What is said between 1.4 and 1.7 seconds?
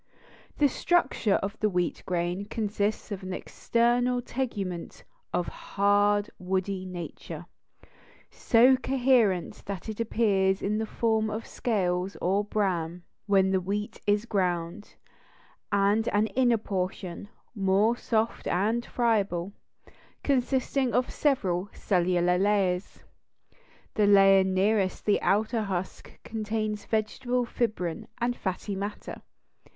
of the